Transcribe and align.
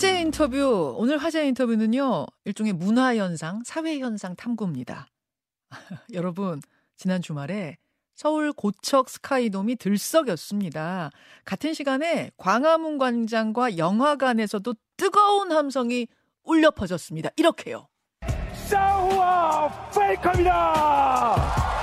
화제 0.00 0.18
인터뷰. 0.22 0.94
오늘 0.96 1.18
화제 1.18 1.46
인터뷰는요. 1.46 2.24
일종의 2.46 2.72
문화 2.72 3.14
현상, 3.16 3.60
사회 3.66 3.98
현상 3.98 4.34
탐구입니다. 4.34 5.06
여러분, 6.14 6.62
지난 6.96 7.20
주말에 7.20 7.76
서울 8.14 8.54
고척 8.54 9.10
스카이돔이 9.10 9.76
들썩였습니다. 9.76 11.10
같은 11.44 11.74
시간에 11.74 12.30
광화문 12.38 12.96
광장과 12.96 13.76
영화관에서도 13.76 14.74
뜨거운 14.96 15.52
함성이 15.52 16.06
울려 16.44 16.70
퍼졌습니다. 16.70 17.28
이렇게요. 17.36 17.86
사우와 18.70 19.90
페이커입니다. 19.90 21.79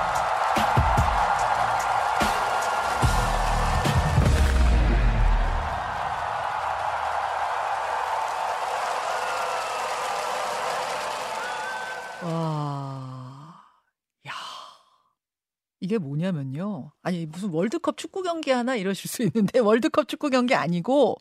이게 15.88 15.98
뭐냐면요. 15.98 16.92
아니, 17.02 17.26
무슨 17.26 17.50
월드컵 17.50 17.96
축구 17.96 18.22
경기 18.22 18.52
하나 18.52 18.76
이러실 18.76 19.10
수 19.10 19.24
있는데, 19.24 19.60
월드컵 19.64 20.10
축구 20.10 20.30
경기 20.30 20.54
아니고, 20.54 21.16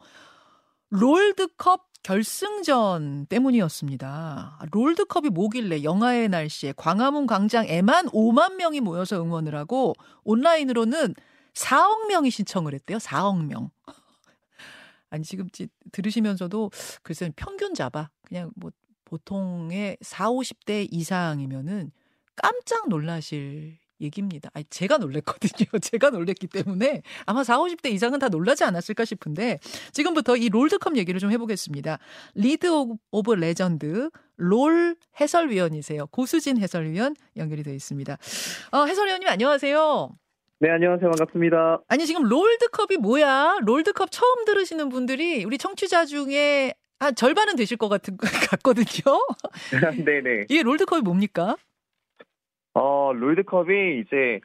롤드컵 0.91 1.87
결승전 2.03 3.27
때문이었습니다. 3.27 4.59
롤드컵이 4.73 5.29
뭐길래 5.31 5.85
영하의 5.85 6.29
날씨에 6.29 6.75
광화문 6.77 7.29
광장에만 7.29 8.07
5만 8.07 8.57
명이 8.57 8.81
모여서 8.81 9.23
응원을 9.23 9.55
하고, 9.55 9.95
온라인으로는 10.25 11.15
4억 11.55 12.09
명이 12.09 12.31
신청을 12.31 12.75
했대요. 12.75 12.99
4억 12.99 13.47
명. 13.47 13.71
아니, 15.11 15.23
지금 15.23 15.49
들으시면서도, 15.93 16.73
글쎄, 17.05 17.31
평균 17.37 17.73
잡아. 17.73 18.11
그냥 18.27 18.51
뭐, 18.57 18.73
보통의 19.05 19.97
4, 20.01 20.29
50대 20.31 20.89
이상이면은 20.91 21.93
깜짝 22.35 22.89
놀라실 22.89 23.79
얘기입니다. 24.01 24.51
아니, 24.55 24.65
제가 24.71 24.99
놀랬거든요. 24.99 25.67
제가 25.81 26.11
놀랬기 26.11 26.47
때문에 26.49 27.03
아마 27.25 27.45
4, 27.45 27.59
50대 27.59 27.91
이상은 27.91 28.19
다 28.19 28.29
놀라지 28.29 28.65
않았을까 28.65 29.05
싶은데 29.05 29.59
지금부터 29.93 30.37
이 30.37 30.49
롤드컵 30.49 30.97
얘기를 30.97 31.21
좀 31.21 31.31
해보겠습니다. 31.33 31.99
리그 32.35 32.67
오브 33.11 33.33
레전드 33.35 34.11
롤 34.37 34.97
해설위원이세요. 35.21 36.07
고수진 36.09 36.59
해설위원 36.59 37.15
연결이 37.37 37.63
되어 37.63 37.75
있습니다. 37.75 38.17
어, 38.73 38.85
해설위원님 38.85 39.29
안녕하세요. 39.29 40.11
네, 40.59 40.71
안녕하세요. 40.71 41.11
반갑습니다. 41.11 41.83
아니, 41.89 42.07
지금 42.07 42.23
롤드컵이 42.25 42.97
뭐야? 42.99 43.59
롤드컵 43.67 44.11
처음 44.11 44.45
들으시는 44.47 44.89
분들이 44.89 45.45
우리 45.45 45.59
청취자 45.59 46.07
중에 46.07 46.73
한 46.99 47.15
절반은 47.15 47.57
되실 47.57 47.77
것 47.77 47.91
같은 47.91 48.17
같거든요. 48.51 49.19
네네. 50.05 50.47
이게 50.49 50.63
롤드컵이 50.63 51.03
뭡니까? 51.03 51.57
어 52.79 53.13
롤드컵이 53.15 54.01
이제 54.01 54.41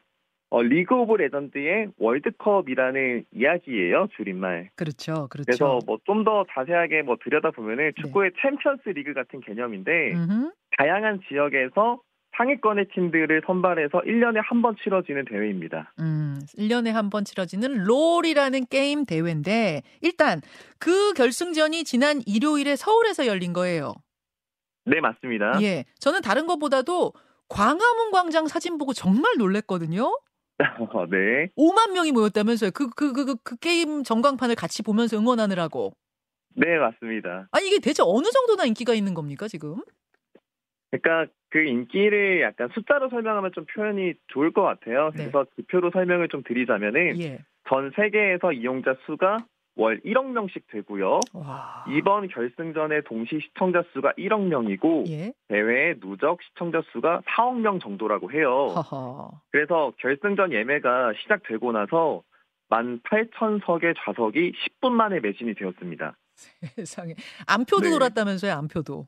어, 0.50 0.62
리그 0.62 0.96
오브 0.96 1.16
레전드의 1.16 1.90
월드컵이라는 1.98 3.26
이야기예요 3.34 4.08
줄임말. 4.16 4.70
그렇죠, 4.76 5.28
그렇죠. 5.30 5.46
그래서 5.46 5.80
뭐 5.86 5.98
좀 6.06 6.24
더 6.24 6.46
자세하게 6.54 7.02
뭐 7.04 7.18
들여다 7.24 7.52
보면은 7.52 7.92
축구의 8.02 8.32
네. 8.32 8.36
챔피언스 8.42 8.90
리그 8.90 9.14
같은 9.14 9.40
개념인데 9.42 10.14
음흠. 10.14 10.52
다양한 10.78 11.22
지역에서 11.28 12.02
상위권의 12.38 12.88
팀들을 12.94 13.42
선발해서 13.46 14.00
1년에 14.02 14.42
한 14.44 14.62
번 14.62 14.76
치러지는 14.82 15.26
대회입니다. 15.26 15.94
음, 16.00 16.40
1년에 16.58 16.92
한 16.92 17.10
번 17.10 17.26
치러지는 17.26 17.84
롤이라는 17.84 18.66
게임 18.70 19.06
대회인데 19.06 19.82
일단 20.02 20.42
그 20.80 21.12
결승전이 21.14 21.84
지난 21.84 22.22
일요일에 22.26 22.76
서울에서 22.78 23.28
열린 23.28 23.52
거예요. 23.54 23.94
네, 24.86 25.00
맞습니다. 25.02 25.62
예. 25.62 25.84
저는 26.00 26.22
다른 26.22 26.48
것보다도 26.48 27.12
광화문 27.52 28.12
광장 28.12 28.48
사진 28.48 28.78
보고 28.78 28.94
정말 28.94 29.34
놀랬거든요. 29.38 30.18
네. 31.10 31.50
5만 31.58 31.92
명이 31.94 32.14
모였다면서요. 32.14 32.72
그, 32.72 32.90
그, 32.96 33.12
그, 33.12 33.26
그, 33.26 33.36
그 33.44 33.58
게임 33.58 34.04
전광판을 34.04 34.56
같이 34.56 34.84
보면서 34.84 35.18
응원하느라고. 35.18 35.92
네, 36.56 36.78
맞습니다. 36.78 37.50
아니, 37.52 37.68
이게 37.68 37.80
대체 37.80 38.04
어느 38.06 38.26
정도나 38.28 38.66
인기가 38.66 38.94
있는 38.94 39.14
겁니까, 39.14 39.48
지금? 39.50 39.76
그러니까 40.92 41.32
그 41.50 41.60
인기를 41.60 42.42
약간 42.42 42.70
숫자로 42.74 43.10
설명하면 43.10 43.52
좀 43.54 43.66
표현이 43.66 44.14
좋을 44.28 44.54
것 44.54 44.62
같아요. 44.62 45.12
네. 45.16 45.24
그래서 45.24 45.46
지표로 45.58 45.92
설명을 45.92 46.30
좀 46.30 46.44
드리자면은 46.44 47.20
예. 47.20 47.40
전 47.68 47.92
세계에서 47.96 48.54
이용자 48.54 48.96
수가 49.06 49.46
월 49.82 50.00
1억 50.02 50.28
명씩 50.28 50.68
되고요. 50.68 51.20
와. 51.34 51.86
이번 51.90 52.28
결승전의 52.28 53.04
동시 53.06 53.40
시청자 53.42 53.84
수가 53.94 54.14
1억 54.14 54.42
명이고 54.42 55.06
예? 55.08 55.34
대회의 55.48 56.00
누적 56.00 56.40
시청자 56.44 56.84
수가 56.92 57.22
4억 57.22 57.60
명 57.62 57.80
정도라고 57.80 58.32
해요. 58.32 58.68
허허. 58.76 59.42
그래서 59.52 59.92
결승전 59.98 60.54
예매가 60.54 61.14
시작되고 61.24 61.72
나서 61.72 62.22
18,000석의 62.70 63.96
좌석이 63.98 64.52
10분 64.52 64.92
만에 64.92 65.20
매진이 65.20 65.56
되었습니다. 65.56 66.16
세상에. 66.76 67.16
안표도 67.48 67.86
네. 67.86 67.90
돌았다면서요, 67.90 68.54
안표도. 68.54 69.08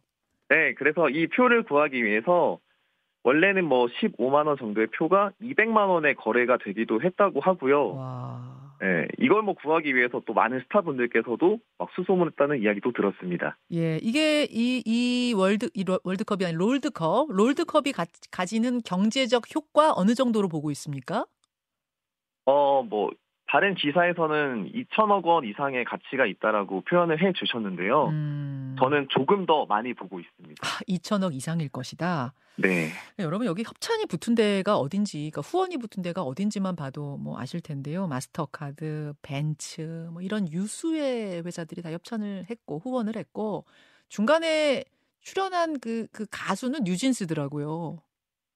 네, 0.50 0.74
그래서 0.74 1.08
이 1.10 1.28
표를 1.28 1.64
구하기 1.64 2.04
위해서 2.04 2.60
원래는 3.24 3.64
뭐 3.64 3.86
15만 3.86 4.48
원 4.48 4.58
정도의 4.58 4.88
표가 4.88 5.32
200만 5.42 5.88
원에 5.88 6.14
거래가 6.16 6.58
되기도 6.58 7.02
했다고 7.02 7.42
하고요. 7.42 7.94
와. 7.94 8.63
네, 8.84 9.08
이걸 9.18 9.44
뭐 9.44 9.54
구하기 9.54 9.96
위해서 9.96 10.22
또 10.26 10.34
많은 10.34 10.60
스타분들께서도 10.66 11.58
막 11.78 11.90
수소문했다는 11.96 12.62
이야기도 12.62 12.92
들었습니다. 12.92 13.58
예, 13.72 13.98
이게 14.02 14.44
이, 14.52 14.84
이 14.86 15.34
월드, 15.34 15.70
이 15.74 15.86
월드컵이 16.04 16.44
아닌 16.44 16.58
롤드컵, 16.58 17.32
롤드컵이 17.32 17.94
가, 17.94 18.06
가지는 18.30 18.82
경제적 18.82 19.44
효과 19.56 19.94
어느 19.96 20.16
정도로 20.16 20.50
보고 20.50 20.70
있습니까? 20.72 21.26
어, 22.44 22.84
뭐 22.84 23.10
다른 23.54 23.76
기사에서는 23.76 24.72
2천억 24.74 25.26
원 25.26 25.46
이상의 25.46 25.86
가치가 25.86 26.26
있다라고 26.26 26.82
표현을 26.82 27.22
해 27.22 27.34
주셨는데요. 27.34 28.08
음... 28.08 28.76
저는 28.80 29.10
조금 29.10 29.46
더 29.46 29.68
많이 29.68 29.94
보고 29.94 30.20
있습니다. 30.20 30.56
아, 30.64 30.80
2천억 30.90 31.36
이상일 31.36 31.70
것이다. 31.70 32.34
네. 32.56 32.88
네. 33.16 33.24
여러분 33.24 33.46
여기 33.46 33.62
협찬이 33.62 34.08
붙은 34.08 34.34
데가 34.34 34.78
어딘지, 34.78 35.30
그러니까 35.30 35.42
후원이 35.42 35.78
붙은 35.78 36.02
데가 36.02 36.24
어딘지만 36.24 36.76
봐도 36.76 37.18
뭐 37.18 37.40
아실 37.40 37.62
텐데요. 37.62 38.08
마스터카드, 38.08 39.14
벤츠, 39.22 40.10
뭐 40.12 40.24
이런 40.24 40.52
유수의 40.52 41.44
회사들이 41.46 41.84
다 41.84 41.92
협찬을 41.92 42.48
했고 42.50 42.80
후원을 42.80 43.16
했고 43.18 43.66
중간에 44.10 44.84
출연한 45.22 45.80
그, 45.80 46.08
그 46.12 46.26
가수는 46.32 46.86
뉴진스더라고요. 46.86 48.00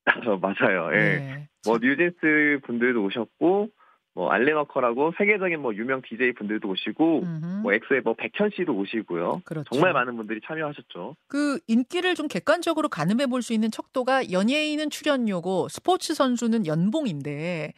맞아요. 0.42 0.90
예. 0.94 0.98
네. 0.98 1.50
뭐 1.68 1.78
뉴진스 1.78 2.62
분들도 2.66 3.04
오셨고 3.04 3.70
뭐 4.18 4.32
알레너커라고 4.32 5.14
세계적인 5.16 5.62
뭐 5.62 5.76
유명 5.76 6.02
DJ 6.02 6.34
분들도 6.34 6.68
오시고 6.68 7.20
음흠. 7.20 7.46
뭐 7.62 7.72
엑소의 7.74 8.02
뭐 8.02 8.16
백현 8.16 8.50
씨도 8.56 8.74
오시고요. 8.74 9.44
그렇죠. 9.46 9.70
정말 9.72 9.94
많은 9.94 10.18
분들이 10.18 10.42
참여하셨죠. 10.44 11.16
그 11.28 11.60
인기를 11.68 12.16
좀 12.16 12.28
객관적으로 12.28 12.90
가늠해 12.90 13.28
볼 13.28 13.44
수 13.44 13.54
있는 13.54 13.70
척도가 13.70 14.32
연예인은 14.32 14.90
출연료고 14.90 15.68
스포츠 15.70 16.16
선수는 16.16 16.66
연봉인데 16.66 17.74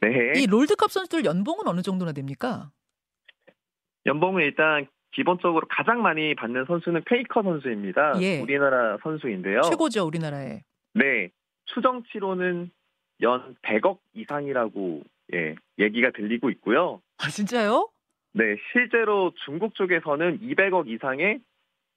네. 0.00 0.32
이 0.34 0.46
롤드컵 0.46 0.90
선수들 0.90 1.24
연봉은 1.24 1.68
어느 1.68 1.80
정도나 1.80 2.10
됩니까? 2.10 2.72
연봉은 4.04 4.42
일단 4.42 4.88
기본적으로 5.12 5.64
가장 5.70 6.02
많이 6.02 6.34
받는 6.34 6.64
선수는 6.66 7.04
페이커 7.04 7.44
선수입니다. 7.44 8.20
예. 8.20 8.40
우리나라 8.40 8.98
선수인데요. 9.04 9.62
최고죠, 9.62 10.04
우리나라에. 10.04 10.62
네. 10.94 11.30
추정치로는 11.66 12.72
연 13.22 13.54
100억 13.62 13.98
이상이라고 14.14 15.02
예, 15.32 15.54
얘기가 15.78 16.10
들리고 16.10 16.50
있고요. 16.50 17.00
아, 17.18 17.28
진짜요? 17.28 17.88
네, 18.32 18.56
실제로 18.72 19.32
중국 19.44 19.74
쪽에서는 19.74 20.40
200억 20.40 20.88
이상의 20.88 21.40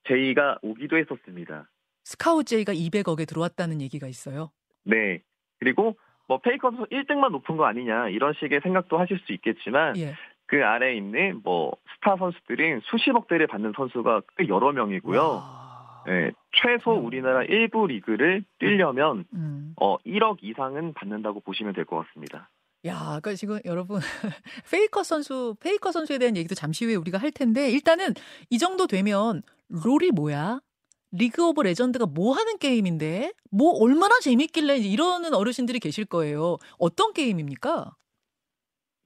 제의가 0.08 0.60
오기도 0.62 0.98
했었습니다. 0.98 1.70
스카우트 2.04 2.46
제의가 2.46 2.74
200억에 2.74 3.28
들어왔다는 3.28 3.82
얘기가 3.82 4.08
있어요. 4.08 4.52
네. 4.84 5.22
그리고 5.60 5.98
뭐 6.28 6.38
페이커 6.40 6.72
선수 6.72 6.86
1등만 6.92 7.32
높은 7.32 7.58
거 7.58 7.66
아니냐 7.66 8.10
이런 8.10 8.34
식의 8.40 8.62
생각도 8.62 8.98
하실 9.00 9.20
수 9.26 9.34
있겠지만 9.34 9.98
예. 9.98 10.14
그 10.46 10.64
아래에 10.64 10.96
있는 10.96 11.42
뭐 11.44 11.74
스타 11.96 12.16
선수들은 12.16 12.82
수십억 12.86 13.28
대를 13.28 13.48
받는 13.48 13.74
선수가 13.76 14.22
꽤 14.38 14.48
여러 14.48 14.72
명이고요. 14.72 15.20
와. 15.20 16.04
네, 16.06 16.32
최소 16.54 16.92
우리나라 16.92 17.42
1부 17.42 17.88
리그를 17.88 18.46
뛰려면 18.60 19.26
음. 19.34 19.74
어 19.82 19.98
1억 20.06 20.38
이상은 20.42 20.94
받는다고 20.94 21.42
보시면 21.42 21.74
될 21.74 21.84
것 21.84 21.98
같습니다. 22.08 22.50
야, 22.86 23.20
그러니까 23.22 23.34
지금 23.34 23.60
여러분 23.66 24.00
페이커 24.72 25.04
선수, 25.04 25.56
페이커 25.60 25.92
선수에 25.92 26.18
대한 26.18 26.38
얘기도 26.38 26.56
잠시 26.56 26.86
후에 26.86 26.96
우리가 26.96 27.18
할 27.18 27.32
텐데 27.32 27.70
일단은 27.72 28.14
이 28.50 28.58
정도 28.58 28.88
되면 28.88 29.42
롤이 29.70 30.12
뭐야? 30.12 30.60
리그 31.12 31.48
오브 31.48 31.62
레전드가 31.62 32.06
뭐 32.06 32.34
하는 32.34 32.58
게임인데? 32.58 33.34
뭐 33.52 33.72
얼마나 33.82 34.20
재밌길래 34.20 34.78
이러는 34.78 35.34
어르신들이 35.34 35.80
계실 35.80 36.06
거예요. 36.06 36.58
어떤 36.78 37.14
게임입니까? 37.14 37.96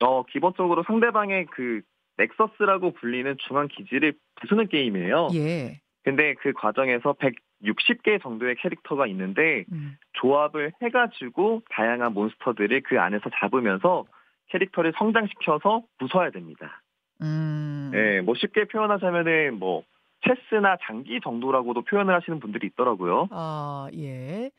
어, 0.03 0.23
기본적으로 0.23 0.83
상대방의 0.87 1.45
그 1.51 1.81
넥서스라고 2.17 2.93
불리는 2.93 3.37
중앙 3.47 3.67
기지를 3.67 4.13
부수는 4.35 4.67
게임이에요. 4.69 5.29
예. 5.35 5.80
근데 6.03 6.33
그 6.35 6.51
과정에서 6.53 7.13
160개 7.13 8.21
정도의 8.21 8.55
캐릭터가 8.55 9.07
있는데 9.07 9.65
음. 9.71 9.97
조합을 10.13 10.73
해가지고 10.81 11.61
다양한 11.69 12.13
몬스터들을 12.13 12.81
그 12.81 12.99
안에서 12.99 13.29
잡으면서 13.39 14.05
캐릭터를 14.49 14.93
성장시켜서 14.97 15.83
부숴야 15.99 16.33
됩니다. 16.33 16.81
음. 17.21 17.91
네, 17.93 18.21
뭐 18.21 18.35
쉽게 18.35 18.65
표현하자면은 18.65 19.59
뭐 19.59 19.83
체스나 20.25 20.77
장기 20.83 21.19
정도라고도 21.23 21.83
표현을 21.83 22.13
하시는 22.13 22.39
분들이 22.39 22.67
있더라고요. 22.67 23.27
아, 23.31 23.87
예. 23.93 24.51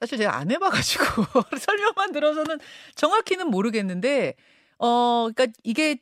사실 0.00 0.18
제가 0.18 0.36
안 0.36 0.50
해봐가지고 0.50 1.04
설명만 1.58 2.12
들어서는 2.12 2.58
정확히는 2.94 3.48
모르겠는데, 3.48 4.34
어, 4.78 5.28
그러니까 5.34 5.46
이게 5.62 5.96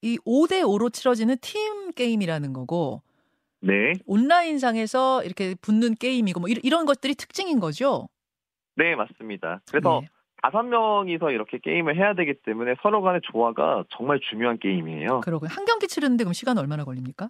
이 0.00 0.18
5대 0.24 0.62
5로 0.62 0.92
치러지는 0.92 1.36
팀 1.40 1.92
게임이라는 1.92 2.52
거고, 2.54 3.02
네. 3.62 3.92
온라인상에서 4.06 5.22
이렇게 5.24 5.54
붙는 5.62 5.94
게임이고 5.94 6.40
뭐 6.40 6.48
이런, 6.48 6.84
것들이 6.84 7.14
특징인 7.14 7.60
거죠. 7.60 8.08
네, 8.76 8.96
맞습니다. 8.96 9.60
그래서 9.70 10.00
네. 10.02 10.08
다섯 10.42 10.62
명이서 10.64 11.30
이렇게 11.30 11.58
게임을 11.58 11.96
해야 11.96 12.14
되기 12.14 12.34
때문에 12.44 12.74
서로 12.82 13.02
간의 13.02 13.20
조화가 13.24 13.84
정말 13.90 14.18
중요한 14.28 14.58
게임이에요. 14.58 15.20
그러고요. 15.20 15.48
한 15.50 15.64
경기 15.64 15.86
치르는데 15.86 16.24
그럼 16.24 16.32
시간 16.32 16.58
얼마나 16.58 16.84
걸립니까? 16.84 17.28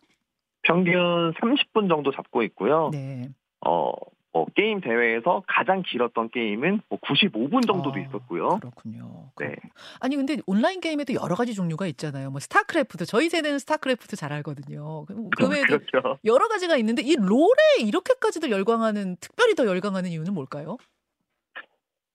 평균 0.63 1.33
30분 1.35 1.89
정도 1.89 2.11
잡고 2.13 2.43
있고요. 2.45 2.89
네. 2.93 3.29
어, 3.67 3.93
뭐 4.33 4.47
게임 4.55 4.81
대회에서 4.81 5.43
가장 5.47 5.83
길었던 5.83 6.31
게임은 6.31 6.81
뭐 6.89 6.99
95분 7.01 7.67
정도도 7.67 7.97
아, 7.97 7.99
있었고요. 7.99 8.59
그렇군요. 8.61 9.31
네. 9.39 9.55
아니 10.01 10.17
근데 10.17 10.39
온라인 10.47 10.81
게임에도 10.81 11.13
여러 11.15 11.35
가지 11.35 11.55
종류가 11.55 11.87
있잖아요. 11.89 12.31
뭐 12.31 12.41
스타크래프트 12.41 13.05
저희 13.05 13.29
세대는 13.29 13.59
스타크래프트 13.59 14.17
잘 14.17 14.33
알거든요. 14.33 15.05
그, 15.05 15.29
그 15.37 15.49
외에도 15.51 15.79
그렇죠. 15.79 16.19
여러 16.25 16.49
가지가 16.49 16.77
있는데 16.79 17.03
이 17.03 17.15
롤에 17.17 17.87
이렇게까지도 17.87 18.49
열광하는 18.51 19.17
특별히 19.21 19.55
더 19.55 19.67
열광하는 19.67 20.11
이유는 20.11 20.33
뭘까요? 20.33 20.79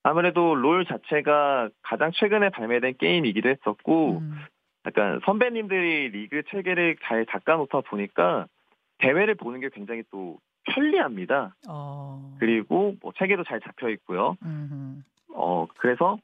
아무래도 0.02 0.54
롤 0.54 0.86
자체가 0.86 1.68
가장 1.82 2.10
최근에 2.12 2.50
발매된 2.50 2.96
게임이기도 2.98 3.48
했었고 3.48 4.18
음. 4.18 4.38
약간 4.86 5.20
선배님들이 5.24 6.08
리그 6.08 6.42
체계를 6.50 6.96
잘 7.04 7.26
닦아놓다 7.26 7.82
보니까 7.82 8.46
대회를 8.98 9.34
보는 9.36 9.60
게 9.60 9.68
굉장히 9.68 10.02
또 10.10 10.38
편리합니다. 10.68 11.54
어. 11.68 12.36
그리고 12.38 12.94
뭐 13.00 13.12
체계도 13.16 13.44
잘 13.44 13.60
잡혀 13.60 13.88
있고요. 13.90 14.36
음흠. 14.44 15.02
어 15.34 15.66
그래서 15.78 16.18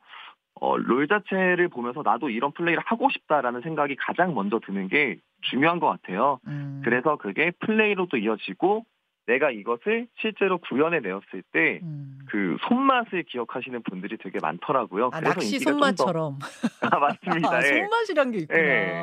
어, 0.60 0.76
롤 0.76 1.08
자체를 1.08 1.68
보면서 1.68 2.02
나도 2.04 2.30
이런 2.30 2.52
플레이를 2.52 2.82
하고 2.86 3.10
싶다라는 3.10 3.60
생각이 3.62 3.96
가장 3.96 4.34
먼저 4.34 4.60
드는 4.60 4.88
게 4.88 5.18
중요한 5.42 5.80
것 5.80 5.88
같아요. 5.88 6.38
음. 6.46 6.80
그래서 6.84 7.16
그게 7.16 7.50
플레이로도 7.60 8.16
이어지고 8.18 8.84
내가 9.26 9.50
이것을 9.50 10.06
실제로 10.20 10.58
구현해 10.58 11.00
내었을 11.00 11.42
때그 11.52 11.84
음. 11.84 12.18
그 12.28 12.56
손맛을 12.68 13.24
기억하시는 13.24 13.82
분들이 13.82 14.18
되게 14.18 14.38
많더라고요. 14.40 15.10
아, 15.12 15.20
낚시 15.20 15.58
손맛처럼. 15.58 16.38
아, 16.82 16.98
맞습니다. 16.98 17.56
아, 17.56 17.62
예. 17.64 17.68
손맛이란 17.68 18.30
게 18.32 18.38
있구나. 18.38 18.58
예. 18.58 19.02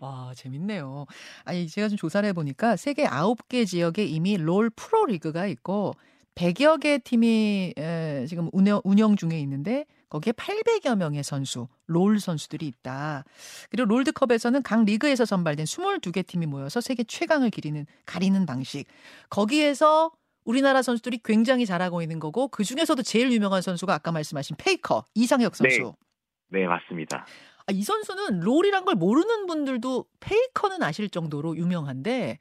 와 0.00 0.32
재밌네요. 0.34 1.06
아니 1.44 1.66
제가 1.66 1.88
좀 1.88 1.96
조사를 1.96 2.28
해보니까 2.28 2.76
세계 2.76 3.04
9개 3.04 3.66
지역에 3.66 4.04
이미 4.04 4.36
롤 4.36 4.70
프로 4.70 5.06
리그가 5.06 5.46
있고 5.46 5.94
100여 6.36 6.80
개 6.80 6.98
팀이 6.98 7.74
에, 7.76 8.26
지금 8.26 8.48
운영, 8.52 8.80
운영 8.84 9.16
중에 9.16 9.40
있는데 9.40 9.86
거기에 10.08 10.32
800여 10.32 10.96
명의 10.96 11.22
선수, 11.22 11.68
롤 11.86 12.18
선수들이 12.18 12.66
있다. 12.66 13.24
그리고 13.70 13.88
롤드컵에서는 13.88 14.62
각 14.62 14.84
리그에서 14.84 15.24
선발된 15.24 15.64
22개 15.66 16.26
팀이 16.26 16.46
모여서 16.46 16.80
세계 16.80 17.04
최강을 17.04 17.50
기리는 17.50 17.86
가리는 18.06 18.46
방식. 18.46 18.86
거기에서 19.28 20.10
우리나라 20.44 20.80
선수들이 20.80 21.20
굉장히 21.24 21.66
잘하고 21.66 22.00
있는 22.00 22.18
거고 22.18 22.48
그 22.48 22.64
중에서도 22.64 23.02
제일 23.02 23.30
유명한 23.32 23.60
선수가 23.60 23.92
아까 23.92 24.12
말씀하신 24.12 24.56
페이커 24.58 25.04
이상혁 25.14 25.54
선수. 25.54 25.94
네, 26.48 26.60
네 26.60 26.66
맞습니다. 26.66 27.26
아, 27.66 27.72
이 27.72 27.82
선수는 27.82 28.40
롤이란 28.40 28.86
걸 28.86 28.94
모르는 28.94 29.46
분들도 29.46 30.06
페이커는 30.20 30.82
아실 30.82 31.10
정도로 31.10 31.56
유명한데 31.58 32.38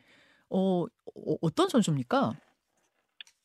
어, 0.50 0.84
어 0.84 1.36
어떤 1.42 1.68
선수입니까? 1.68 2.32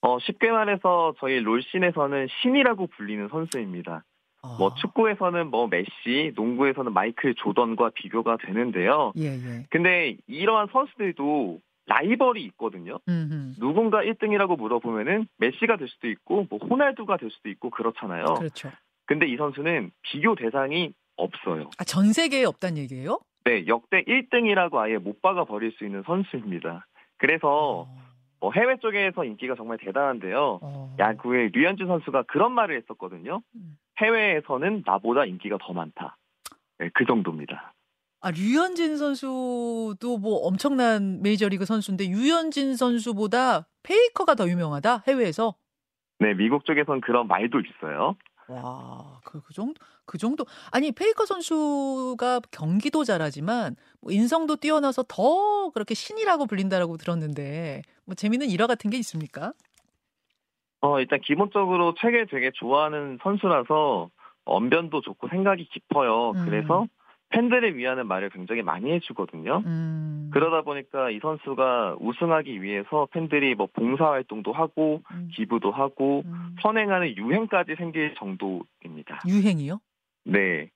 어, 0.02 0.18
쉽게 0.20 0.50
말해서 0.50 1.14
저희 1.18 1.40
롤scene에서는 1.40 2.28
신이라고 2.42 2.86
불리는 2.88 3.28
선수입니다. 3.28 4.04
아. 4.42 4.56
뭐 4.58 4.74
축구에서는 4.74 5.48
뭐 5.50 5.68
메시, 5.68 6.32
농구에서는 6.34 6.92
마이클 6.92 7.34
조던과 7.34 7.90
비교가 7.94 8.36
되는데요. 8.38 9.12
예, 9.16 9.34
예. 9.34 9.66
근데 9.70 10.16
이러한 10.26 10.68
선수들도 10.72 11.60
라이벌이 11.86 12.44
있거든요. 12.46 12.98
음흠. 13.08 13.54
누군가 13.58 14.02
1등이라고 14.02 14.58
물어보면은 14.58 15.26
메시가 15.38 15.76
될 15.76 15.88
수도 15.88 16.08
있고 16.08 16.46
뭐 16.48 16.58
호날두가 16.58 17.16
될 17.16 17.30
수도 17.30 17.48
있고 17.50 17.70
그렇잖아요. 17.70 18.24
그렇죠. 18.24 18.70
근데 19.06 19.26
이 19.26 19.36
선수는 19.36 19.90
비교 20.02 20.34
대상이 20.34 20.92
없어요. 21.16 21.70
아, 21.78 21.84
전 21.84 22.12
세계에 22.12 22.44
없단 22.44 22.78
얘기예요? 22.78 23.18
네, 23.44 23.66
역대 23.66 24.02
1등이라고 24.02 24.76
아예 24.76 24.98
못 24.98 25.20
박아 25.20 25.44
버릴 25.44 25.72
수 25.72 25.84
있는 25.84 26.02
선수입니다. 26.04 26.86
그래서 27.18 27.86
어... 27.86 28.02
뭐 28.40 28.52
해외 28.52 28.76
쪽에서 28.78 29.24
인기가 29.24 29.54
정말 29.56 29.78
대단한데요. 29.78 30.60
어... 30.62 30.96
야구의 30.98 31.50
류현진 31.52 31.86
선수가 31.86 32.24
그런 32.28 32.52
말을 32.52 32.76
했었거든요. 32.76 33.42
음. 33.54 33.76
해외에서는 34.02 34.82
나보다 34.84 35.24
인기가 35.24 35.56
더 35.60 35.72
많다. 35.72 36.16
네, 36.78 36.90
그 36.94 37.04
정도입니다. 37.06 37.72
아, 38.20 38.30
류현진 38.30 38.96
선수도 38.96 40.18
뭐 40.18 40.46
엄청난 40.46 41.22
메이저리그 41.22 41.64
선수인데 41.64 42.08
유현진 42.08 42.76
선수보다 42.76 43.66
페이커가 43.82 44.34
더 44.34 44.48
유명하다 44.48 45.02
해외에서? 45.08 45.54
네, 46.20 46.34
미국 46.34 46.64
쪽에선 46.64 47.00
그런 47.00 47.26
말도 47.26 47.60
있어요. 47.60 48.16
와, 48.48 49.20
그, 49.24 49.40
그 49.42 49.52
정도, 49.54 49.80
그 50.04 50.18
정도. 50.18 50.44
아니, 50.70 50.92
페이커 50.92 51.26
선수가 51.26 52.40
경기도 52.50 53.02
잘하지만, 53.02 53.76
뭐 54.00 54.12
인성도 54.12 54.56
뛰어나서 54.56 55.04
더 55.08 55.70
그렇게 55.70 55.94
신이라고 55.94 56.46
불린다라고 56.46 56.96
들었는데, 56.96 57.82
뭐 58.04 58.14
재밌는 58.14 58.50
일화 58.50 58.66
같은 58.66 58.90
게 58.90 58.98
있습니까? 58.98 59.52
어, 60.82 60.98
일단 61.00 61.20
기본적으로 61.20 61.94
책을 62.00 62.26
되게 62.26 62.50
좋아하는 62.50 63.18
선수라서 63.22 64.10
언변도 64.44 65.00
좋고 65.00 65.28
생각이 65.28 65.64
깊어요. 65.70 66.32
음. 66.32 66.44
그래서 66.44 66.86
팬들을 67.30 67.76
위하는 67.76 68.06
말을 68.06 68.28
굉장히 68.30 68.62
많이 68.62 68.92
해주거든요. 68.92 69.62
음. 69.64 70.30
그러다 70.32 70.62
보니까 70.62 71.10
이 71.10 71.20
선수가 71.20 71.96
우승하기 72.00 72.62
위해서 72.62 73.06
팬들이 73.12 73.54
뭐 73.54 73.68
봉사활동도 73.72 74.52
하고 74.52 75.02
음. 75.12 75.28
기부도 75.32 75.70
하고 75.70 76.24
음. 76.26 76.56
선행하는 76.60 77.16
유행까지 77.16 77.76
생길 77.76 78.14
정도입니다. 78.16 79.20
유행이요? 79.26 79.78
네. 80.24 80.68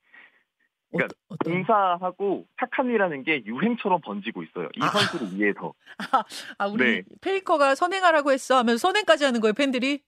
그러니까 0.90 1.14
어, 1.28 1.37
봉사하고 1.45 2.47
착한 2.59 2.87
일하는 2.87 3.23
게 3.25 3.43
유행처럼 3.45 4.00
번지고 4.02 4.43
있어요. 4.43 4.69
이 4.75 4.81
아. 4.83 4.88
선수를 4.88 5.38
위해서. 5.38 5.75
아, 6.12 6.23
아 6.59 6.66
우리 6.69 6.85
네. 6.85 7.02
페이커가 7.21 7.75
선행하라고 7.75 8.33
했어 8.33 8.57
하면 8.59 8.78
선행까지 8.78 9.25
하는 9.25 9.40
거예요, 9.40 9.52
팬들이? 9.52 10.00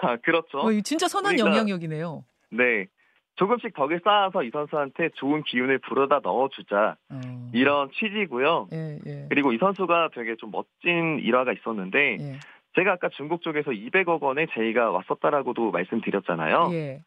아, 0.00 0.16
그렇죠. 0.16 0.58
어, 0.58 0.70
진짜 0.82 1.08
선한 1.08 1.36
그러니까, 1.36 1.56
영향력이네요. 1.56 2.24
네. 2.50 2.86
조금씩 3.36 3.74
덕을 3.74 4.00
쌓아서 4.04 4.44
이 4.44 4.50
선수한테 4.50 5.10
좋은 5.14 5.42
기운을 5.42 5.78
불어다 5.78 6.20
넣어주자 6.22 6.96
음. 7.10 7.50
이런 7.52 7.90
취지고요. 7.90 8.68
예, 8.72 8.98
예. 9.06 9.26
그리고 9.28 9.52
이 9.52 9.58
선수가 9.58 10.10
되게 10.14 10.36
좀 10.36 10.52
멋진 10.52 11.18
일화가 11.18 11.52
있었는데 11.52 12.16
예. 12.20 12.38
제가 12.76 12.92
아까 12.92 13.08
중국 13.10 13.42
쪽에서 13.42 13.72
200억 13.72 14.20
원의 14.20 14.46
제의가 14.54 14.90
왔었다라고도 14.90 15.72
말씀드렸잖아요. 15.72 16.68
예. 16.72 17.00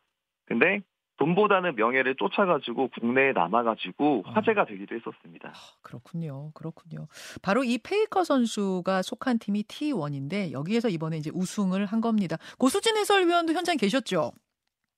근데 0.45 0.81
돈보다는 1.17 1.75
명예를 1.75 2.15
쫓아가지고 2.15 2.89
국내에 2.89 3.33
남아가지고 3.33 4.24
아. 4.25 4.31
화제가 4.33 4.65
되기도 4.65 4.95
했었습니다. 4.95 5.50
아, 5.50 5.53
그렇군요. 5.81 6.51
그렇군요. 6.53 7.07
바로 7.41 7.63
이 7.63 7.77
페이커 7.77 8.24
선수가 8.24 9.01
속한 9.01 9.39
팀이 9.39 9.63
T1인데 9.63 10.51
여기에서 10.51 10.89
이번에 10.89 11.17
이제 11.17 11.31
우승을 11.33 11.86
한 11.86 12.01
겁니다. 12.01 12.38
고수진 12.57 12.97
해설위원도 12.97 13.53
현장에 13.53 13.77
계셨죠? 13.77 14.31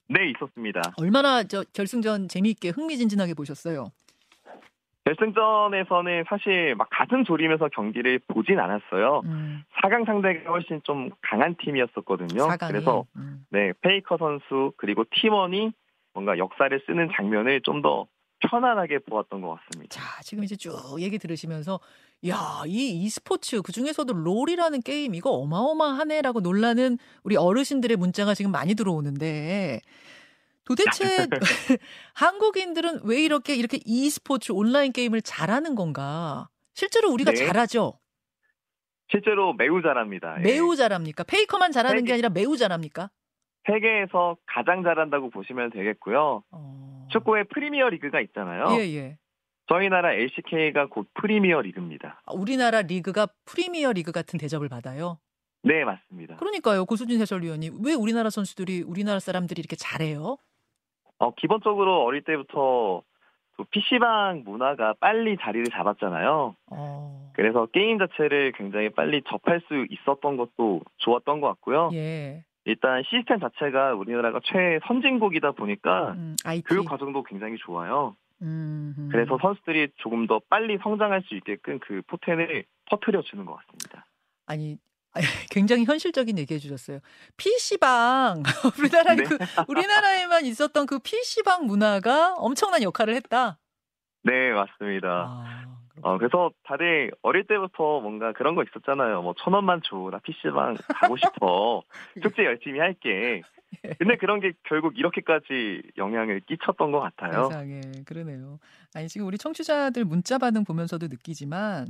네, 0.10 0.32
있었습니다. 0.32 0.82
얼마나 0.98 1.44
저 1.44 1.64
결승전 1.74 2.28
재미있게 2.28 2.70
흥미진진하게 2.70 3.36
보셨어요? 3.36 3.92
결승전에서는 5.06 6.26
사실 6.28 6.76
막 6.76 6.88
가슴 6.92 7.24
졸이면서 7.24 7.70
경기를 7.70 8.20
보진 8.28 8.60
않았어요. 8.60 9.22
음. 9.26 9.64
4강 9.82 10.06
상대가 10.06 10.52
훨씬 10.52 10.82
좀 10.84 11.10
강한 11.22 11.56
팀이었었거든요. 11.56 12.48
4강이? 12.48 12.68
그래서 12.68 13.06
음. 13.16 13.46
네 13.50 13.72
페이커 13.82 14.18
선수 14.18 14.74
그리고 14.78 15.06
팀원이 15.10 15.72
뭔가 16.20 16.38
역사를 16.38 16.82
쓰는 16.86 17.10
장면을 17.16 17.62
좀 17.64 17.82
더 17.82 18.08
편안하게 18.40 19.00
보았던 19.00 19.42
것 19.42 19.58
같습니다. 19.60 20.00
자, 20.00 20.22
지금 20.22 20.44
이제 20.44 20.56
쭉 20.56 20.74
얘기 21.00 21.18
들으시면서 21.18 21.80
야, 22.28 22.64
이 22.66 23.04
e스포츠 23.04 23.62
그 23.62 23.72
중에서도 23.72 24.12
롤이라는 24.14 24.82
게임 24.82 25.16
이거 25.16 25.32
어마어마하네라고 25.32 26.42
놀라는 26.42 26.98
우리 27.24 27.36
어르신들의 27.36 27.98
문자가 27.98 28.34
지금 28.34 28.52
많이 28.52 28.76
들어오는데 28.76 29.82
도대체 30.66 31.28
한국인들은 32.16 33.02
왜 33.04 33.24
이렇게 33.24 33.56
이렇게 33.56 33.80
e스포츠 33.86 34.52
온라인 34.52 34.92
게임을 34.92 35.22
잘하는 35.22 35.76
건가? 35.76 36.50
실제로 36.74 37.12
우리가 37.12 37.32
네. 37.32 37.46
잘하죠. 37.46 38.00
실제로 39.12 39.54
매우 39.54 39.82
잘합니다. 39.82 40.38
예. 40.40 40.44
매우 40.44 40.74
예. 40.74 40.78
잘합니까? 40.78 41.24
페이커만 41.24 41.72
잘하는 41.72 42.00
세계, 42.00 42.08
게 42.08 42.14
아니라 42.14 42.30
매우 42.30 42.56
잘합니까? 42.56 43.10
세계에서 43.70 44.38
가장 44.46 44.84
잘한다고 44.84 45.30
보시면 45.30 45.72
되겠고요. 45.72 46.44
어... 46.52 47.08
축구의 47.12 47.46
프리미어 47.46 47.90
리그가 47.90 48.20
있잖아요. 48.22 48.66
예, 48.72 48.96
예. 48.96 49.18
저희 49.68 49.90
나라 49.90 50.14
LCK가 50.14 50.88
곧 50.88 51.08
프리미어 51.14 51.62
리그입니다. 51.62 52.22
아, 52.26 52.34
우리나라 52.34 52.82
리그가 52.82 53.28
프리미어 53.46 53.94
리그 53.94 54.12
같은 54.12 54.40
대접을 54.40 54.68
받아요? 54.68 55.20
네, 55.62 55.84
맞습니다. 55.84 56.38
그러니까요. 56.38 56.86
고수진 56.86 57.20
해설위원이 57.20 57.72
왜 57.84 57.94
우리나라 57.94 58.30
선수들이 58.30 58.82
우리나라 58.82 59.20
사람들이 59.20 59.60
이렇게 59.60 59.76
잘해요? 59.76 60.38
어, 61.20 61.34
기본적으로 61.36 62.04
어릴 62.06 62.24
때부터 62.24 63.04
PC방 63.72 64.44
문화가 64.46 64.94
빨리 65.00 65.38
자리를 65.38 65.66
잡았잖아요. 65.66 66.56
어... 66.72 67.32
그래서 67.34 67.66
게임 67.68 68.00
자체를 68.00 68.54
굉장히 68.54 68.90
빨리 68.90 69.22
접할 69.28 69.62
수 69.68 69.86
있었던 69.90 70.38
것도 70.38 70.82
좋았던 70.98 71.42
것 71.42 71.48
같고요. 71.48 71.90
예. 71.94 72.44
일단 72.66 73.04
시스템 73.10 73.40
자체가 73.40 73.94
우리나라가 73.94 74.40
최선진국이다 74.44 75.52
보니까 75.52 76.12
음, 76.12 76.36
교육 76.68 76.86
과정도 76.86 77.24
굉장히 77.24 77.58
좋아요. 77.58 78.16
음 78.42 79.10
그래서 79.12 79.38
선수들이 79.42 79.90
조금 79.98 80.26
더 80.28 80.40
빨리 80.50 80.78
성장할 80.82 81.24
수 81.24 81.36
있게끔 81.36 81.80
그 81.80 82.02
포텐을 82.08 82.64
퍼뜨려 82.86 83.22
주는 83.24 83.46
것 83.46 83.58
같습니다. 83.58 84.06
아니 84.46 84.78
굉장히 85.52 85.86
현실적인 85.86 86.38
얘기해 86.38 86.60
주셨어요. 86.60 87.00
PC방 87.38 88.44
우리나라 88.80 89.16
네. 89.16 89.24
그 89.24 89.38
우리나라에만 89.68 90.46
있었던 90.46 90.86
그 90.86 91.00
PC방 91.00 91.66
문화가 91.66 92.36
엄청난 92.36 92.84
역할을 92.84 93.16
했다. 93.16 93.58
네, 94.24 94.52
맞습니다. 94.52 95.08
아, 95.08 95.69
어, 96.02 96.18
그래서 96.18 96.52
다들 96.64 97.12
어릴 97.22 97.46
때부터 97.48 98.00
뭔가 98.02 98.34
그런 98.34 98.56
거 98.56 98.64
있었잖아요. 98.64 99.22
뭐 99.22 99.34
천 99.38 99.54
원만 99.54 99.82
줘, 99.84 100.10
나 100.12 100.20
PC방 100.20 100.76
가고 101.02 101.18
싶어. 101.18 101.84
축제 102.22 102.46
열심히 102.46 102.80
할게. 102.80 103.42
예. 103.86 103.94
근데 104.00 104.18
그런 104.18 104.40
게 104.40 104.54
결국 104.64 104.98
이렇게까지 104.98 105.84
영향을 105.98 106.42
끼쳤던 106.42 106.92
것 106.92 107.00
같아요. 107.02 107.46
세상에 107.46 107.82
그러네요. 108.06 108.60
아니 108.96 109.08
지금 109.08 109.28
우리 109.28 109.38
청취자들 109.38 110.06
문자 110.06 110.38
반응 110.38 110.64
보면서도 110.64 111.08
느끼지만 111.08 111.88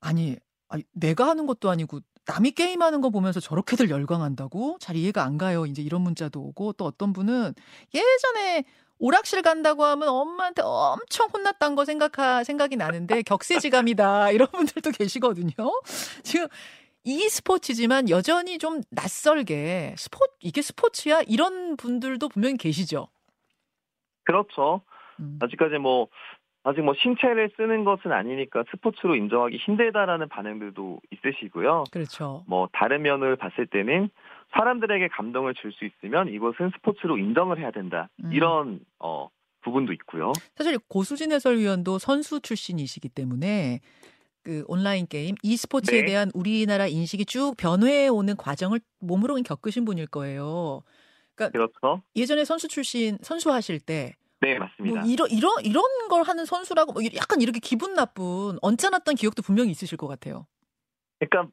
아니, 0.00 0.36
아니 0.68 0.84
내가 0.92 1.26
하는 1.28 1.46
것도 1.46 1.70
아니고 1.70 2.00
남이 2.26 2.50
게임하는 2.50 3.00
거 3.00 3.08
보면서 3.08 3.40
저렇게들 3.40 3.88
열광한다고? 3.88 4.76
잘 4.80 4.96
이해가 4.96 5.24
안 5.24 5.38
가요. 5.38 5.64
이제 5.64 5.80
이런 5.80 6.02
문자도 6.02 6.38
오고 6.40 6.74
또 6.74 6.84
어떤 6.84 7.14
분은 7.14 7.54
예전에 7.94 8.64
오락실 8.98 9.42
간다고 9.42 9.84
하면 9.84 10.08
엄마한테 10.08 10.62
엄청 10.64 11.28
혼났던 11.32 11.74
거 11.74 11.84
생각하 11.84 12.44
생각이 12.44 12.76
나는데 12.76 13.22
격세지감이다 13.22 14.30
이런 14.32 14.48
분들도 14.48 14.90
계시거든요. 14.90 15.52
지금 16.22 16.46
이 17.04 17.20
스포츠지만 17.28 18.10
여전히 18.10 18.58
좀 18.58 18.82
낯설게 18.90 19.94
스포 19.96 20.18
이게 20.40 20.62
스포츠야 20.62 21.22
이런 21.26 21.76
분들도 21.76 22.28
분명히 22.28 22.56
계시죠. 22.56 23.08
그렇죠. 24.24 24.82
음. 25.20 25.38
아직까지 25.40 25.78
뭐 25.78 26.08
아직 26.64 26.82
뭐 26.82 26.92
신체를 26.94 27.50
쓰는 27.56 27.84
것은 27.84 28.12
아니니까 28.12 28.64
스포츠로 28.70 29.16
인정하기 29.16 29.56
힘들다라는 29.56 30.28
반응들도 30.28 31.00
있으시고요. 31.12 31.84
그렇죠. 31.90 32.44
뭐 32.46 32.68
다른 32.72 33.02
면을 33.02 33.36
봤을 33.36 33.66
때는 33.66 34.10
사람들에게 34.52 35.08
감동을 35.08 35.54
줄 35.54 35.72
수 35.72 35.84
있으면 35.84 36.28
이것은 36.28 36.70
스포츠로 36.76 37.18
인정을 37.18 37.58
해야 37.58 37.70
된다. 37.70 38.08
음. 38.24 38.32
이런 38.32 38.80
어 38.98 39.28
부분도 39.62 39.92
있고요. 39.94 40.32
사실 40.56 40.78
고수진 40.88 41.32
해설위원도 41.32 41.98
선수 41.98 42.40
출신이시기 42.40 43.08
때문에 43.10 43.80
그 44.42 44.64
온라인 44.66 45.06
게임 45.06 45.34
e스포츠에 45.42 46.00
네. 46.00 46.06
대한 46.06 46.30
우리나라 46.32 46.86
인식이 46.86 47.26
쭉 47.26 47.54
변해해 47.58 48.08
오는 48.08 48.34
과정을 48.36 48.80
몸으로 49.00 49.34
겪으신 49.42 49.84
분일 49.84 50.06
거예요. 50.06 50.82
그러니까 51.34 51.52
그렇죠. 51.52 52.02
예전에 52.16 52.44
선수 52.44 52.66
출신 52.68 53.18
선수 53.22 53.52
하실 53.52 53.78
때 53.78 54.14
네, 54.40 54.58
맞습니다. 54.58 55.00
뭐 55.00 55.08
이런 55.10 55.28
이런 55.30 55.52
이런 55.64 55.82
걸 56.08 56.22
하는 56.22 56.44
선수라고 56.44 56.92
뭐 56.92 57.02
약간 57.16 57.40
이렇게 57.40 57.58
기분 57.60 57.94
나쁜 57.94 58.56
언짢았던 58.62 59.16
기억도 59.16 59.42
분명히 59.42 59.70
있으실 59.70 59.98
것 59.98 60.06
같아요. 60.08 60.46
그러니까 61.18 61.52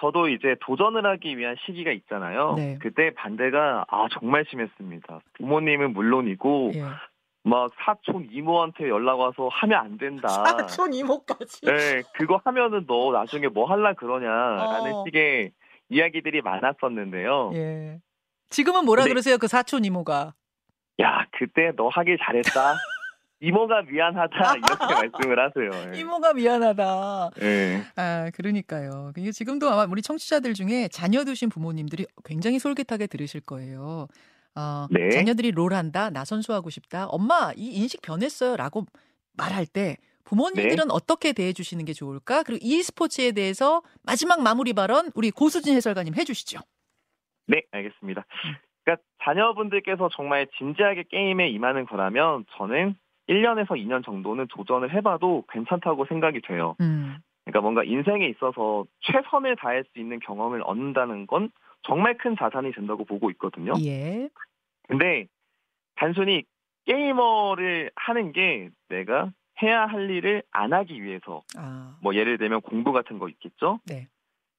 저도 0.00 0.28
이제 0.28 0.56
도전을 0.60 1.04
하기 1.06 1.36
위한 1.36 1.56
시기가 1.66 1.92
있잖아요. 1.92 2.54
네. 2.56 2.78
그때 2.80 3.12
반대가 3.14 3.84
아 3.88 4.06
정말 4.12 4.44
심했습니다. 4.48 5.20
부모님은 5.34 5.92
물론이고 5.92 6.72
예. 6.74 6.84
막 7.42 7.70
사촌 7.84 8.28
이모한테 8.30 8.88
연락 8.88 9.20
와서 9.20 9.48
하면 9.48 9.78
안 9.78 9.98
된다. 9.98 10.28
사촌 10.28 10.92
이모까지. 10.92 11.66
네, 11.66 12.02
그거 12.14 12.40
하면은 12.44 12.86
너 12.86 13.12
나중에 13.12 13.48
뭐 13.48 13.70
할라 13.70 13.94
그러냐라는 13.94 14.92
어. 14.92 15.04
식의 15.04 15.52
이야기들이 15.88 16.42
많았었는데요. 16.42 17.50
예. 17.54 17.98
지금은 18.50 18.84
뭐라 18.84 19.04
네. 19.04 19.10
그러세요, 19.10 19.38
그 19.38 19.48
사촌 19.48 19.84
이모가? 19.84 20.34
야, 21.00 21.26
그때 21.32 21.72
너 21.76 21.88
하길 21.88 22.18
잘했다. 22.18 22.74
이모가 23.40 23.82
미안하다 23.82 24.54
이렇게 24.56 24.94
말씀을 25.10 25.38
하세요. 25.38 25.94
예. 25.94 25.98
이모가 25.98 26.34
미안하다. 26.34 27.30
네. 27.40 27.82
아 27.96 28.30
그러니까요. 28.34 29.12
이게 29.16 29.32
지금도 29.32 29.68
아마 29.68 29.86
우리 29.90 30.02
청취자들 30.02 30.54
중에 30.54 30.88
자녀 30.88 31.24
두신 31.24 31.48
부모님들이 31.48 32.06
굉장히 32.24 32.58
솔깃하게 32.58 33.06
들으실 33.06 33.40
거예요. 33.40 34.08
어, 34.56 34.86
네. 34.90 35.10
자녀들이 35.10 35.52
롤한다, 35.52 36.10
나 36.10 36.24
선수하고 36.24 36.70
싶다. 36.70 37.06
엄마 37.06 37.52
이 37.56 37.68
인식 37.80 38.02
변했어요라고 38.02 38.84
말할 39.38 39.64
때 39.64 39.96
부모님들은 40.24 40.76
네. 40.76 40.90
어떻게 40.90 41.32
대해 41.32 41.52
주시는 41.52 41.84
게 41.86 41.92
좋을까? 41.92 42.42
그리고 42.42 42.60
이 42.62 42.82
스포츠에 42.82 43.32
대해서 43.32 43.82
마지막 44.02 44.42
마무리 44.42 44.74
발언 44.74 45.10
우리 45.14 45.30
고수진 45.30 45.74
해설가님 45.76 46.14
해주시죠. 46.14 46.60
네, 47.46 47.62
알겠습니다. 47.70 48.24
음. 48.44 48.54
그러니까 48.84 49.02
자녀분들께서 49.24 50.08
정말 50.14 50.46
진지하게 50.58 51.04
게임에 51.10 51.48
임하는 51.48 51.86
거라면 51.86 52.44
저는 52.56 52.96
1년에서 53.30 53.68
2년 53.68 54.04
정도는 54.04 54.48
도전을 54.48 54.92
해봐도 54.92 55.44
괜찮다고 55.50 56.04
생각이 56.06 56.40
돼요. 56.42 56.76
음. 56.80 57.16
그러니까 57.44 57.60
뭔가 57.62 57.84
인생에 57.84 58.26
있어서 58.26 58.84
최선을 59.00 59.56
다할 59.56 59.84
수 59.84 59.98
있는 59.98 60.18
경험을 60.18 60.62
얻는다는 60.62 61.26
건 61.26 61.50
정말 61.82 62.18
큰 62.18 62.36
자산이 62.36 62.72
된다고 62.72 63.04
보고 63.04 63.30
있거든요. 63.30 63.72
예. 63.84 64.28
근데 64.88 65.26
단순히 65.96 66.44
게이머를 66.84 67.90
하는 67.94 68.32
게 68.32 68.68
내가 68.88 69.32
해야 69.62 69.86
할 69.86 70.10
일을 70.10 70.42
안 70.50 70.72
하기 70.72 71.02
위해서 71.02 71.42
아. 71.56 71.96
뭐 72.02 72.14
예를 72.14 72.38
들면 72.38 72.62
공부 72.62 72.92
같은 72.92 73.18
거 73.18 73.28
있겠죠. 73.28 73.78
네. 73.86 74.08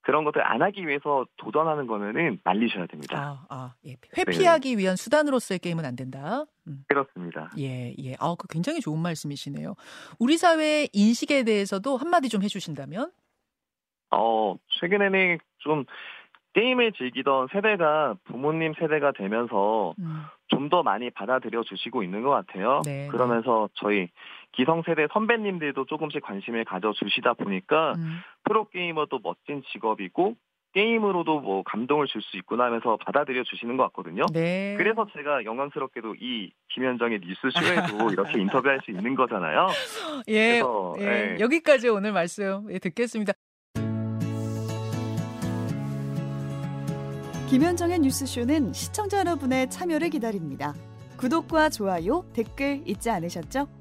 그런 0.01 0.24
것들 0.24 0.46
안 0.46 0.62
하기 0.62 0.88
위해서 0.88 1.25
도전하는 1.38 1.88
거면은 1.88 2.39
말리셔야 2.43 2.88
됩니다. 2.88 3.17
아, 3.17 3.46
아 3.50 3.74
예. 3.86 3.96
회피하기 4.17 4.75
네. 4.75 4.81
위한 4.81 4.96
수단으로서의 4.96 5.60
게임은 5.60 5.86
안 5.86 5.96
된다. 5.96 6.46
음. 6.67 6.84
그렇습니다. 6.88 7.51
예, 7.60 7.93
예. 8.00 8.15
아, 8.20 8.36
그 8.38 8.48
굉장히 8.48 8.79
좋은 8.79 9.00
말씀이시네요. 9.00 9.75
우리 10.20 10.38
사회 10.38 10.88
인식에 10.93 11.43
대해서도 11.43 11.98
한마디 11.98 12.29
좀 12.29 12.41
해주신다면? 12.41 13.12
어, 14.12 14.55
최근에는 14.79 15.38
좀 15.60 15.86
게임을 16.53 16.93
즐기던 16.93 17.48
세대가 17.53 18.15
부모님 18.25 18.74
세대가 18.79 19.12
되면서 19.13 19.93
음. 20.00 20.24
좀더 20.48 20.84
많이 20.84 21.10
받아들여 21.10 21.63
주시고 21.63 22.03
있는 22.03 22.24
것 22.24 22.29
같아요. 22.29 22.81
네, 22.86 23.03
네. 23.03 23.08
그러면서 23.08 23.70
네. 23.70 23.74
저희 23.75 24.10
기성세대 24.53 25.08
선배님들도 25.13 25.86
조금씩 25.86 26.22
관심을 26.22 26.65
가져주시다 26.65 27.34
보니까 27.34 27.93
음. 27.98 28.20
프로게이머도 28.43 29.20
멋진 29.24 29.63
직업이고 29.72 30.36
게임으로도 30.74 31.41
뭐 31.41 31.63
감동을 31.63 32.08
줄 32.08 32.22
수 32.22 32.38
있구나 32.38 32.65
하면서 32.65 32.98
받아들여 32.98 33.43
주시는 33.43 33.75
것 33.77 33.84
같거든요. 33.88 34.25
네. 34.31 34.75
그래서 34.77 35.05
제가 35.13 35.43
영광스럽게도 35.43 36.15
이 36.15 36.51
김현정의 36.74 37.20
뉴스쇼에도 37.20 38.12
이렇게 38.13 38.39
인터뷰할 38.39 38.79
수 38.86 38.91
있는 38.91 39.15
거잖아요. 39.15 39.67
예, 40.29 40.51
그래서, 40.62 40.96
예. 41.00 41.03
예. 41.03 41.38
여기까지 41.39 41.89
오늘 41.89 42.13
말씀 42.13 42.67
예, 42.72 42.79
듣겠습니다. 42.79 43.34
김현정의 47.50 48.00
뉴스쇼는 48.00 48.72
시청자 48.72 49.20
여러분의 49.20 49.70
참여를 49.70 50.10
기다립니다. 50.10 50.74
구독과 51.17 51.70
좋아요, 51.70 52.24
댓글 52.34 52.81
잊지 52.86 53.10
않으셨죠? 53.10 53.80